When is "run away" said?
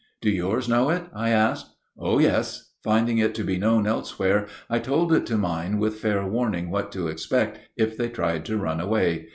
8.57-9.27